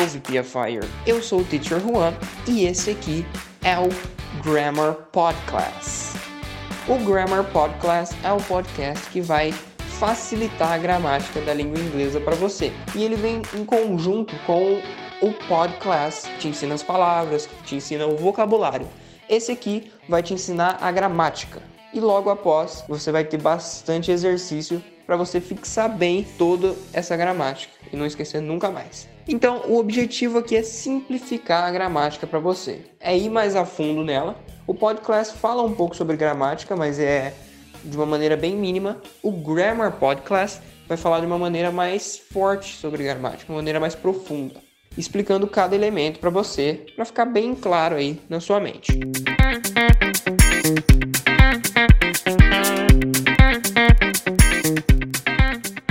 [0.00, 0.80] Fire.
[1.06, 2.14] Eu sou o Teacher Juan
[2.48, 3.26] e esse aqui
[3.62, 3.90] é o
[4.42, 6.18] Grammar Podcast.
[6.88, 12.34] O Grammar Podcast é o podcast que vai facilitar a gramática da língua inglesa para
[12.34, 12.72] você.
[12.94, 14.80] E ele vem em conjunto com
[15.20, 18.88] o Podcast, que te ensina as palavras, te ensina o vocabulário.
[19.28, 21.60] Esse aqui vai te ensinar a gramática.
[21.92, 27.74] E logo após, você vai ter bastante exercício para você fixar bem toda essa gramática
[27.92, 29.06] e não esquecer nunca mais.
[29.32, 32.80] Então, o objetivo aqui é simplificar a gramática para você.
[32.98, 34.36] É ir mais a fundo nela.
[34.66, 37.32] O podcast fala um pouco sobre gramática, mas é
[37.84, 39.00] de uma maneira bem mínima.
[39.22, 43.94] O Grammar Podcast vai falar de uma maneira mais forte sobre gramática, uma maneira mais
[43.94, 44.60] profunda,
[44.98, 48.98] explicando cada elemento para você, para ficar bem claro aí na sua mente.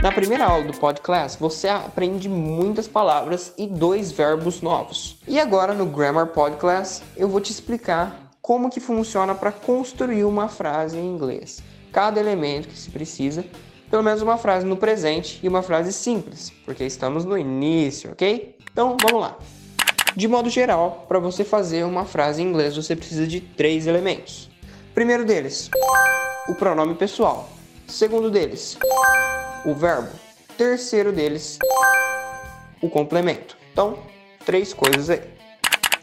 [0.02, 5.17] Na primeira aula do podcast, você aprende muitas palavras e dois verbos novos.
[5.28, 10.47] E agora no Grammar Podcast, eu vou te explicar como que funciona para construir uma
[10.47, 11.61] frase em inglês.
[11.91, 13.44] Cada elemento que se precisa,
[13.91, 18.56] pelo menos uma frase no presente e uma frase simples, porque estamos no início, ok?
[18.72, 19.38] Então, vamos lá.
[20.16, 24.50] De modo geral, para você fazer uma frase em inglês, você precisa de três elementos.
[24.95, 25.69] Primeiro deles,
[26.47, 27.50] o pronome pessoal.
[27.86, 28.78] Segundo deles,
[29.65, 30.09] o verbo.
[30.57, 31.57] Terceiro deles,
[32.81, 33.57] o complemento.
[33.71, 33.99] Então,
[34.45, 35.21] três coisas aí.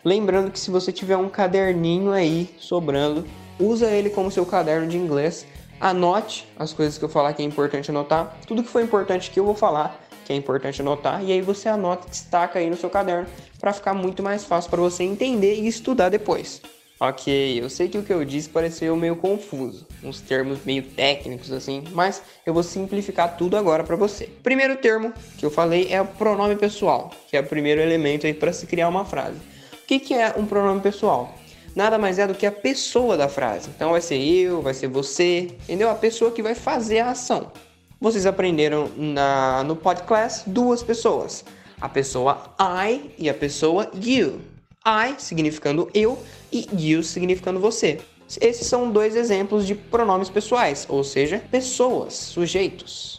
[0.04, 3.26] Lembrando que se você tiver um caderninho aí sobrando,
[3.58, 5.46] usa ele como seu caderno de inglês.
[5.80, 8.36] Anote as coisas que eu falar que é importante anotar.
[8.46, 11.68] Tudo que for importante que eu vou falar, que é importante anotar, e aí você
[11.68, 13.26] anota, destaca aí no seu caderno
[13.60, 16.62] para ficar muito mais fácil para você entender e estudar depois.
[16.98, 21.52] Ok, eu sei que o que eu disse pareceu meio confuso, uns termos meio técnicos
[21.52, 24.28] assim, mas eu vou simplificar tudo agora para você.
[24.42, 28.34] Primeiro termo que eu falei é o pronome pessoal, que é o primeiro elemento aí
[28.34, 29.38] para se criar uma frase.
[29.72, 31.34] O que, que é um pronome pessoal?
[31.74, 33.68] Nada mais é do que a pessoa da frase.
[33.68, 35.90] Então vai ser eu, vai ser você, entendeu?
[35.90, 37.52] A pessoa que vai fazer a ação.
[38.00, 41.44] Vocês aprenderam na, no podcast duas pessoas,
[41.80, 44.40] a pessoa I e a pessoa you.
[44.86, 46.18] I significando eu
[46.52, 47.98] e you significando você.
[48.40, 53.18] Esses são dois exemplos de pronomes pessoais, ou seja, pessoas, sujeitos.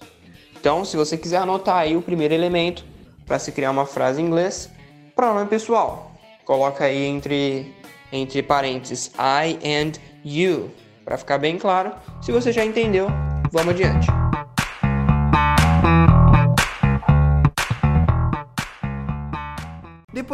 [0.59, 2.83] Então, se você quiser anotar aí o primeiro elemento
[3.25, 4.69] para se criar uma frase em inglês,
[5.15, 6.11] pronome pessoal.
[6.45, 7.73] Coloca aí entre
[8.11, 10.71] entre parênteses I and you,
[11.03, 11.91] para ficar bem claro.
[12.21, 13.07] Se você já entendeu,
[13.51, 14.16] vamos adiante.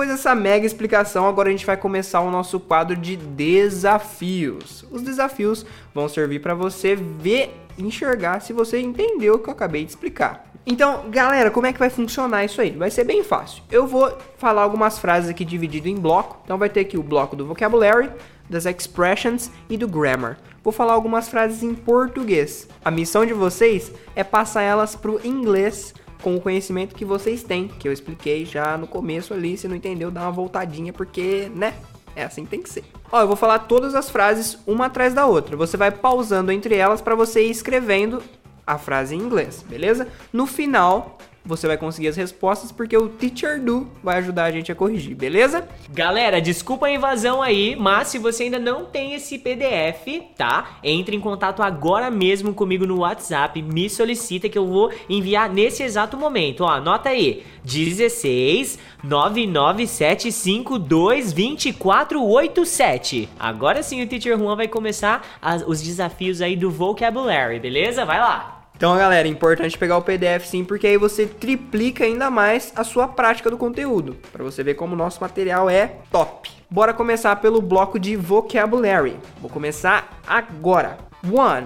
[0.03, 4.85] Depois dessa mega explicação, agora a gente vai começar o nosso quadro de desafios.
[4.91, 5.65] Os desafios
[5.95, 10.45] vão servir para você ver, enxergar se você entendeu o que eu acabei de explicar.
[10.65, 12.71] Então, galera, como é que vai funcionar isso aí?
[12.71, 13.63] Vai ser bem fácil.
[13.71, 16.37] Eu vou falar algumas frases aqui dividido em bloco.
[16.43, 18.11] Então vai ter aqui o bloco do vocabulary,
[18.49, 20.37] das expressions e do grammar.
[20.61, 22.67] Vou falar algumas frases em português.
[22.83, 27.43] A missão de vocês é passar elas para o inglês com o conhecimento que vocês
[27.43, 29.57] têm, que eu expliquei já no começo ali.
[29.57, 31.75] Se não entendeu, dá uma voltadinha, porque, né?
[32.15, 32.85] É assim que tem que ser.
[33.11, 35.57] Ó, eu vou falar todas as frases uma atrás da outra.
[35.57, 38.23] Você vai pausando entre elas para você ir escrevendo
[38.65, 40.07] a frase em inglês, beleza?
[40.31, 44.71] No final, você vai conseguir as respostas porque o Teacher Do vai ajudar a gente
[44.71, 45.67] a corrigir, beleza?
[45.91, 50.77] Galera, desculpa a invasão aí, mas se você ainda não tem esse PDF, tá?
[50.83, 55.83] Entre em contato agora mesmo comigo no WhatsApp, me solicita que eu vou enviar nesse
[55.83, 56.63] exato momento.
[56.63, 63.27] Ó, anota aí: 16 99752 2487.
[63.37, 68.05] Agora sim o Teacher Juan vai começar as, os desafios aí do vocabulary, beleza?
[68.05, 68.62] Vai lá.
[68.83, 72.83] Então, galera, é importante pegar o PDF sim, porque aí você triplica ainda mais a
[72.83, 76.51] sua prática do conteúdo, para você ver como o nosso material é top.
[76.69, 79.17] Bora começar pelo bloco de vocabulary.
[79.39, 80.97] Vou começar agora.
[81.23, 81.65] 1.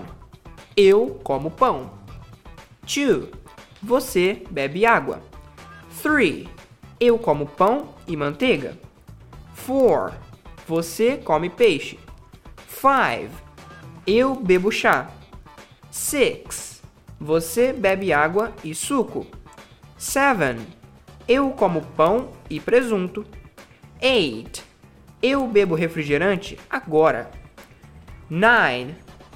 [0.76, 1.90] Eu como pão.
[2.84, 3.30] 2.
[3.82, 5.20] Você bebe água.
[6.04, 6.48] 3.
[7.00, 8.78] Eu como pão e manteiga.
[9.66, 10.14] 4.
[10.68, 11.98] Você come peixe.
[12.70, 13.34] 5.
[14.06, 15.10] Eu bebo chá.
[15.90, 16.67] 6.
[17.20, 19.26] Você bebe água e suco.
[19.98, 20.60] 7.
[21.28, 23.26] Eu como pão e presunto.
[24.02, 24.64] 8.
[25.22, 27.32] Eu bebo refrigerante agora.
[28.30, 28.94] 9.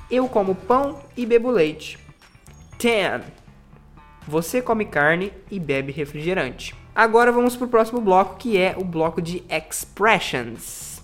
[0.09, 1.97] Eu como pão e bebo leite.
[2.79, 3.23] 10.
[4.27, 6.75] Você come carne e bebe refrigerante.
[6.93, 11.01] Agora vamos para o próximo bloco, que é o bloco de expressions.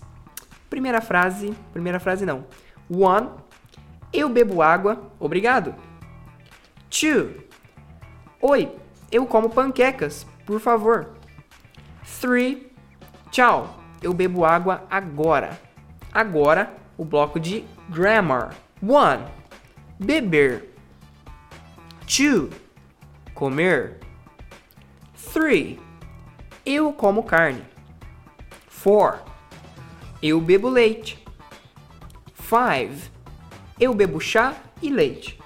[0.70, 2.46] Primeira frase, primeira frase não.
[2.90, 3.30] 1.
[4.14, 5.74] Eu bebo água, obrigado.
[6.90, 7.44] Two.
[8.42, 8.72] Oi,
[9.12, 11.18] eu como panquecas, por favor.
[12.22, 12.72] Three.
[13.32, 13.78] Tchau.
[14.02, 15.60] Eu bebo água agora.
[16.14, 18.56] Agora, o bloco de grammar.
[18.82, 19.26] One.
[20.00, 20.70] Beber.
[22.06, 22.50] Two.
[23.34, 24.00] Comer.
[25.34, 25.80] Three.
[26.66, 27.64] Eu como carne.
[28.68, 29.20] Four.
[30.22, 31.24] Eu bebo leite.
[32.34, 33.12] Five.
[33.80, 35.40] Eu bebo chá e leite.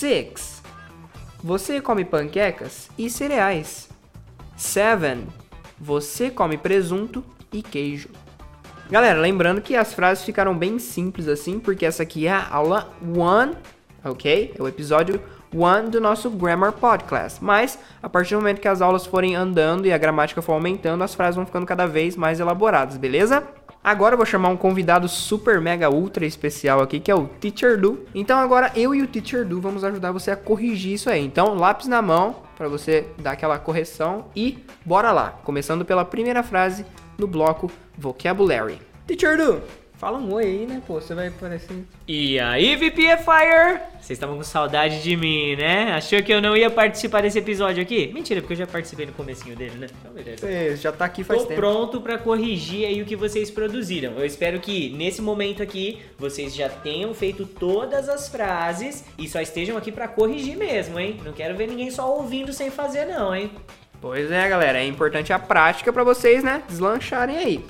[0.00, 0.62] Six.
[1.44, 3.90] Você come panquecas e cereais.
[4.56, 5.26] Seven.
[5.78, 8.08] Você come presunto e queijo.
[8.90, 12.90] Galera, lembrando que as frases ficaram bem simples assim, porque essa aqui é a aula
[13.02, 14.54] 1, ok?
[14.58, 15.20] É o episódio
[15.52, 17.44] 1 do nosso Grammar Podcast.
[17.44, 21.04] Mas, a partir do momento que as aulas forem andando e a gramática for aumentando,
[21.04, 23.46] as frases vão ficando cada vez mais elaboradas, beleza?
[23.82, 27.80] Agora eu vou chamar um convidado super mega ultra especial aqui, que é o Teacher
[27.80, 28.04] Du.
[28.14, 31.24] Então agora eu e o Teacher Du vamos ajudar você a corrigir isso aí.
[31.24, 35.30] Então, lápis na mão para você dar aquela correção e bora lá.
[35.44, 36.84] Começando pela primeira frase
[37.16, 38.78] no bloco Vocabulary.
[39.06, 39.62] Teacher Du,
[40.00, 40.94] Fala um oi aí, né, pô?
[40.94, 41.84] Você vai aparecer.
[42.08, 43.82] E aí, VPFire?
[44.00, 45.92] Vocês estavam com saudade de mim, né?
[45.92, 48.10] Achou que eu não ia participar desse episódio aqui?
[48.10, 49.88] Mentira, porque eu já participei no comecinho dele, né?
[50.00, 50.46] Então, beleza.
[50.46, 51.60] Você já tá aqui faz Tô tempo.
[51.60, 54.12] pronto pra corrigir aí o que vocês produziram.
[54.12, 59.38] Eu espero que nesse momento aqui vocês já tenham feito todas as frases e só
[59.38, 61.20] estejam aqui pra corrigir mesmo, hein?
[61.22, 63.50] Não quero ver ninguém só ouvindo sem fazer não, hein?
[64.00, 67.64] Pois é, galera, é importante a prática para vocês, né, deslancharem aí.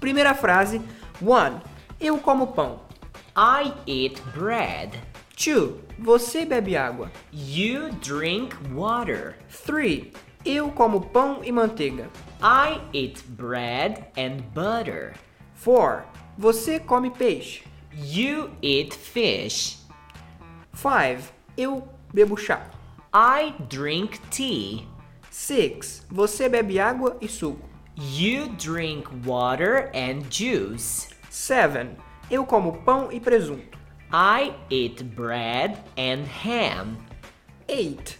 [0.00, 0.82] Primeira frase,
[1.20, 1.60] one,
[2.00, 2.80] eu como pão.
[3.36, 4.98] I eat bread.
[5.36, 7.10] Two, você bebe água.
[7.32, 9.36] You drink water.
[9.64, 10.12] Three,
[10.44, 12.08] eu como pão e manteiga.
[12.42, 15.14] I eat bread and butter.
[15.54, 16.04] Four,
[16.38, 17.64] você come peixe.
[17.92, 19.78] You eat fish.
[20.72, 22.70] Five, eu bebo chá.
[23.12, 24.86] I drink tea.
[25.30, 27.65] Six, você bebe água e suco.
[27.98, 31.08] You drink water and juice.
[31.30, 31.96] Seven,
[32.30, 33.78] eu como pão e presunto.
[34.12, 36.98] I eat bread and ham.
[37.66, 38.18] Eight,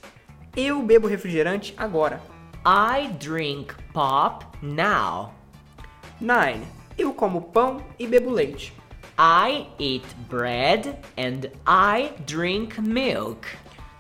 [0.57, 2.23] eu bebo refrigerante agora.
[2.65, 5.35] I drink pop now.
[6.23, 8.73] Nine, eu como pão e bebo leite.
[9.19, 13.47] I eat bread and I drink milk.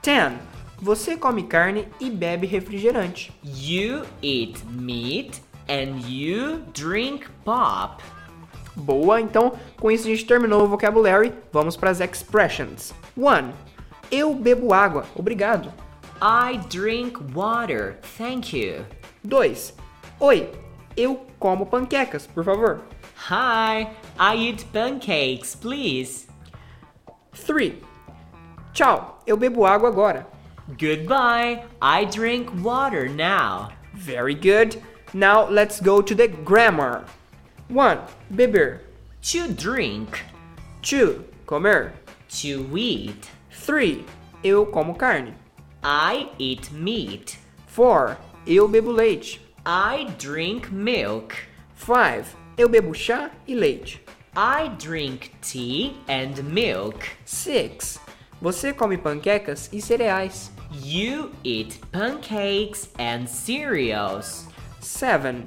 [0.00, 0.38] Ten,
[0.80, 3.30] você come carne e bebe refrigerante.
[3.44, 8.02] You eat meat and you drink pop.
[8.74, 11.32] Boa, então com isso a gente terminou o vocabulary.
[11.52, 12.92] Vamos para as expressions.
[13.16, 13.52] One,
[14.10, 15.72] eu bebo água, obrigado.
[16.20, 18.84] I drink water, thank you.
[19.24, 19.74] 2.
[20.20, 20.50] Oi,
[20.96, 22.80] eu como panquecas, por favor.
[23.30, 26.26] Hi, I eat pancakes, please.
[27.46, 27.74] 3.
[28.72, 30.26] Tchau, eu bebo água agora.
[30.68, 33.70] Goodbye, I drink water now.
[33.94, 34.82] Very good.
[35.14, 37.04] Now let's go to the grammar.
[37.68, 37.98] 1.
[38.34, 38.80] Beber.
[39.22, 40.20] To drink,
[40.82, 41.24] 2.
[41.46, 41.92] Comer.
[42.28, 43.30] to eat.
[43.50, 44.04] 3.
[44.42, 45.34] Eu como carne.
[45.82, 47.38] I eat meat.
[47.68, 48.16] 4.
[48.46, 49.40] Eu bebo leite.
[49.64, 51.34] I drink milk.
[51.74, 52.36] 5.
[52.56, 54.00] Eu bebo chá e leite.
[54.36, 57.06] I drink tea and milk.
[57.24, 57.98] 6.
[58.40, 60.50] Você come panquecas e cereais.
[60.82, 64.46] You eat pancakes and cereals.
[64.86, 65.44] 7.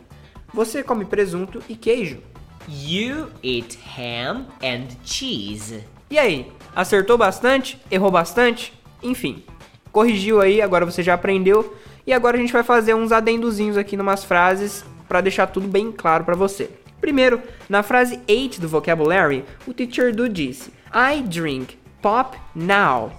[0.53, 2.19] Você come presunto e queijo.
[2.67, 5.83] You eat ham and cheese.
[6.09, 7.79] E aí, acertou bastante?
[7.89, 8.73] Errou bastante?
[9.01, 9.43] Enfim,
[9.91, 11.75] corrigiu aí, agora você já aprendeu.
[12.05, 15.91] E agora a gente vai fazer uns adendozinhos aqui numas frases para deixar tudo bem
[15.91, 16.69] claro para você.
[16.99, 23.11] Primeiro, na frase 8 do vocabulary, o teacher do disse: I drink pop now.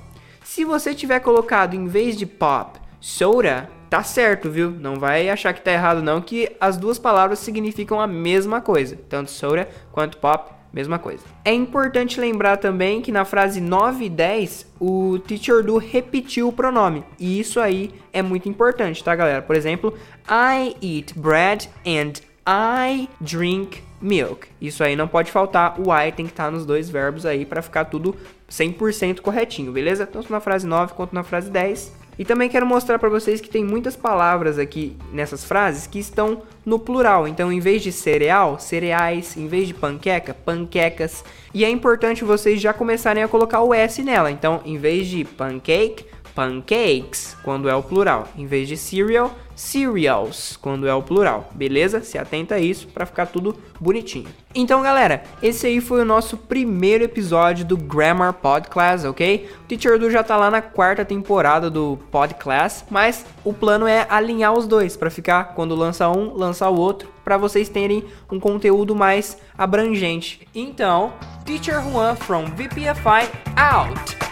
[0.44, 4.70] Se você tiver colocado em vez de pop soda, tá certo, viu?
[4.70, 8.96] Não vai achar que tá errado não, que as duas palavras significam a mesma coisa,
[9.08, 11.24] tanto soda quanto pop mesma coisa.
[11.44, 16.52] É importante lembrar também que na frase 9 e 10, o teacher do repetiu o
[16.52, 17.04] pronome.
[17.18, 19.42] E isso aí é muito importante, tá, galera?
[19.42, 19.92] Por exemplo,
[20.28, 24.48] I eat bread and I drink milk.
[24.60, 27.62] Isso aí não pode faltar, o I tem que estar nos dois verbos aí para
[27.62, 28.16] ficar tudo
[28.48, 30.06] 100% corretinho, beleza?
[30.06, 31.99] Tanto na frase 9 quanto na frase 10.
[32.20, 36.42] E também quero mostrar para vocês que tem muitas palavras aqui nessas frases que estão
[36.66, 37.26] no plural.
[37.26, 41.24] Então, em vez de cereal, cereais, em vez de panqueca, panquecas.
[41.54, 44.30] E é importante vocês já começarem a colocar o S nela.
[44.30, 48.28] Então, em vez de pancake, pancakes quando é o plural.
[48.36, 51.50] Em vez de cereal, cereals quando é o plural.
[51.54, 52.02] Beleza?
[52.02, 54.28] Se atenta a isso para ficar tudo bonitinho.
[54.54, 59.48] Então, galera, esse aí foi o nosso primeiro episódio do Grammar Podcast, ok?
[59.62, 64.06] O Teacher Du já tá lá na quarta temporada do Podcast, mas o plano é
[64.08, 68.40] alinhar os dois para ficar quando lança um, lançar o outro, para vocês terem um
[68.40, 70.48] conteúdo mais abrangente.
[70.54, 71.12] Então,
[71.44, 74.29] Teacher Juan from VPFI out.